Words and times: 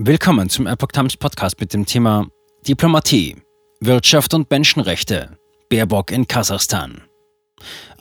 Willkommen 0.00 0.48
zum 0.48 0.68
Epoch 0.68 0.92
Times 0.92 1.16
Podcast 1.16 1.58
mit 1.58 1.74
dem 1.74 1.84
Thema 1.84 2.28
Diplomatie, 2.68 3.34
Wirtschaft 3.80 4.32
und 4.32 4.48
Menschenrechte. 4.48 5.36
Baerbock 5.70 6.12
in 6.12 6.28
Kasachstan. 6.28 7.02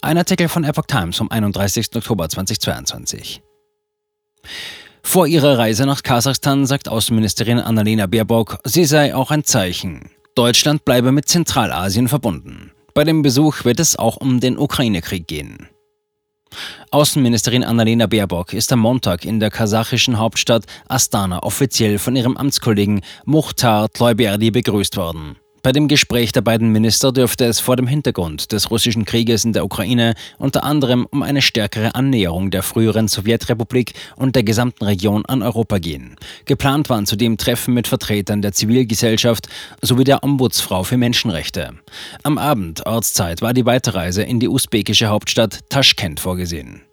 Ein 0.03 0.19
Artikel 0.19 0.47
von 0.47 0.63
Epoch 0.63 0.85
Times 0.85 1.17
vom 1.17 1.31
31. 1.31 1.95
Oktober 1.95 2.29
2022. 2.29 3.41
Vor 5.01 5.25
ihrer 5.25 5.57
Reise 5.57 5.87
nach 5.87 6.03
Kasachstan 6.03 6.67
sagt 6.67 6.87
Außenministerin 6.87 7.57
Annalena 7.57 8.05
Baerbock, 8.05 8.59
sie 8.63 8.85
sei 8.85 9.15
auch 9.15 9.31
ein 9.31 9.43
Zeichen. 9.43 10.11
Deutschland 10.35 10.85
bleibe 10.85 11.11
mit 11.11 11.27
Zentralasien 11.27 12.07
verbunden. 12.07 12.73
Bei 12.93 13.05
dem 13.05 13.23
Besuch 13.23 13.65
wird 13.65 13.79
es 13.79 13.95
auch 13.95 14.17
um 14.17 14.39
den 14.39 14.59
Ukraine-Krieg 14.59 15.25
gehen. 15.25 15.67
Außenministerin 16.91 17.63
Annalena 17.63 18.07
Baerbock 18.07 18.53
ist 18.53 18.71
am 18.71 18.79
Montag 18.79 19.25
in 19.25 19.39
der 19.39 19.51
kasachischen 19.51 20.17
Hauptstadt 20.17 20.65
Astana 20.87 21.43
offiziell 21.43 21.99
von 21.99 22.15
ihrem 22.15 22.37
Amtskollegen 22.37 23.01
Mukhtar 23.25 23.89
Tloiberdi 23.89 24.51
begrüßt 24.51 24.97
worden. 24.97 25.37
Bei 25.67 25.73
dem 25.73 25.89
Gespräch 25.89 26.31
der 26.31 26.39
beiden 26.39 26.71
Minister 26.71 27.11
dürfte 27.11 27.43
es 27.43 27.59
vor 27.59 27.75
dem 27.75 27.87
Hintergrund 27.87 28.53
des 28.53 28.71
russischen 28.71 29.03
Krieges 29.03 29.43
in 29.43 29.51
der 29.51 29.65
Ukraine 29.65 30.13
unter 30.37 30.63
anderem 30.63 31.05
um 31.11 31.23
eine 31.23 31.41
stärkere 31.41 31.93
Annäherung 31.93 32.51
der 32.51 32.63
früheren 32.63 33.09
Sowjetrepublik 33.09 33.93
und 34.15 34.37
der 34.37 34.43
gesamten 34.43 34.85
Region 34.85 35.25
an 35.25 35.43
Europa 35.43 35.79
gehen. 35.79 36.15
Geplant 36.45 36.89
waren 36.89 37.05
zudem 37.05 37.35
Treffen 37.35 37.73
mit 37.73 37.85
Vertretern 37.85 38.41
der 38.41 38.53
Zivilgesellschaft 38.53 39.49
sowie 39.81 40.05
der 40.05 40.23
Ombudsfrau 40.23 40.83
für 40.83 40.95
Menschenrechte. 40.95 41.73
Am 42.23 42.37
Abend 42.37 42.85
Ortszeit 42.85 43.41
war 43.41 43.53
die 43.53 43.65
Weiterreise 43.65 44.23
in 44.23 44.39
die 44.39 44.47
usbekische 44.47 45.07
Hauptstadt 45.07 45.69
Taschkent 45.69 46.21
vorgesehen. 46.21 46.83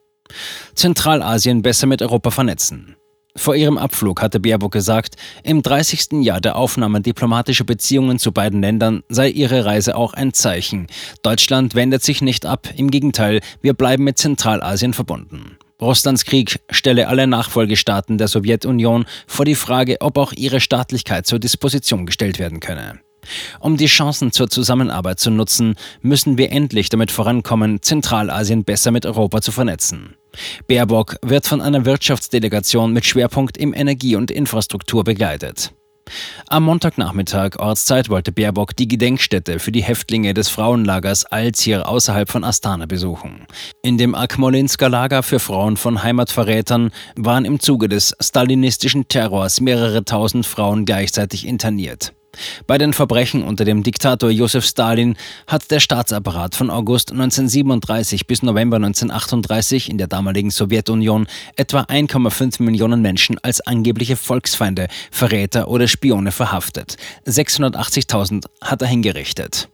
Zentralasien 0.74 1.62
besser 1.62 1.86
mit 1.86 2.02
Europa 2.02 2.32
vernetzen. 2.32 2.96
Vor 3.36 3.56
ihrem 3.56 3.78
Abflug 3.78 4.22
hatte 4.22 4.38
Baerbock 4.38 4.72
gesagt, 4.72 5.16
im 5.42 5.62
30. 5.62 6.22
Jahr 6.24 6.40
der 6.40 6.54
Aufnahme 6.54 7.00
diplomatischer 7.00 7.64
Beziehungen 7.64 8.20
zu 8.20 8.30
beiden 8.30 8.62
Ländern 8.62 9.02
sei 9.08 9.28
ihre 9.28 9.64
Reise 9.64 9.96
auch 9.96 10.14
ein 10.14 10.32
Zeichen. 10.32 10.86
Deutschland 11.22 11.74
wendet 11.74 12.04
sich 12.04 12.22
nicht 12.22 12.46
ab, 12.46 12.68
im 12.76 12.92
Gegenteil, 12.92 13.40
wir 13.60 13.74
bleiben 13.74 14.04
mit 14.04 14.18
Zentralasien 14.18 14.94
verbunden. 14.94 15.58
Russlands 15.80 16.24
Krieg 16.24 16.60
stelle 16.70 17.08
alle 17.08 17.26
Nachfolgestaaten 17.26 18.18
der 18.18 18.28
Sowjetunion 18.28 19.04
vor 19.26 19.44
die 19.44 19.56
Frage, 19.56 19.96
ob 20.00 20.16
auch 20.16 20.32
ihre 20.32 20.60
Staatlichkeit 20.60 21.26
zur 21.26 21.40
Disposition 21.40 22.06
gestellt 22.06 22.38
werden 22.38 22.60
könne. 22.60 23.00
Um 23.60 23.76
die 23.76 23.86
Chancen 23.86 24.32
zur 24.32 24.48
Zusammenarbeit 24.48 25.20
zu 25.20 25.30
nutzen, 25.30 25.76
müssen 26.00 26.38
wir 26.38 26.52
endlich 26.52 26.88
damit 26.88 27.10
vorankommen, 27.10 27.82
Zentralasien 27.82 28.64
besser 28.64 28.90
mit 28.90 29.06
Europa 29.06 29.40
zu 29.40 29.52
vernetzen. 29.52 30.16
Baerbock 30.66 31.16
wird 31.22 31.46
von 31.46 31.60
einer 31.60 31.84
Wirtschaftsdelegation 31.84 32.92
mit 32.92 33.04
Schwerpunkt 33.04 33.56
im 33.56 33.72
Energie- 33.74 34.16
und 34.16 34.30
Infrastruktur 34.30 35.04
begleitet. 35.04 35.72
Am 36.48 36.64
Montagnachmittag 36.64 37.58
Ortszeit 37.58 38.10
wollte 38.10 38.32
Baerbock 38.32 38.76
die 38.76 38.88
Gedenkstätte 38.88 39.58
für 39.58 39.72
die 39.72 39.82
Häftlinge 39.82 40.34
des 40.34 40.48
Frauenlagers 40.48 41.24
Alzir 41.24 41.88
außerhalb 41.88 42.30
von 42.30 42.44
Astana 42.44 42.86
besuchen. 42.86 43.46
In 43.82 43.96
dem 43.96 44.14
Akmolinsker 44.14 44.88
Lager 44.88 45.22
für 45.22 45.38
Frauen 45.38 45.76
von 45.76 46.02
Heimatverrätern 46.02 46.90
waren 47.16 47.44
im 47.44 47.60
Zuge 47.60 47.88
des 47.88 48.14
stalinistischen 48.20 49.08
Terrors 49.08 49.60
mehrere 49.60 50.04
tausend 50.04 50.46
Frauen 50.46 50.84
gleichzeitig 50.84 51.46
interniert. 51.46 52.12
Bei 52.66 52.78
den 52.78 52.92
Verbrechen 52.92 53.42
unter 53.42 53.64
dem 53.64 53.82
Diktator 53.82 54.30
Josef 54.30 54.64
Stalin 54.64 55.16
hat 55.46 55.70
der 55.70 55.80
Staatsapparat 55.80 56.54
von 56.54 56.70
August 56.70 57.12
1937 57.12 58.26
bis 58.26 58.42
November 58.42 58.76
1938 58.76 59.90
in 59.90 59.98
der 59.98 60.06
damaligen 60.06 60.50
Sowjetunion 60.50 61.26
etwa 61.56 61.82
1,5 61.82 62.62
Millionen 62.62 63.02
Menschen 63.02 63.38
als 63.42 63.60
angebliche 63.60 64.16
Volksfeinde, 64.16 64.88
Verräter 65.10 65.68
oder 65.68 65.88
Spione 65.88 66.32
verhaftet. 66.32 66.96
680.000 67.26 68.44
hat 68.60 68.82
er 68.82 68.88
hingerichtet. 68.88 69.68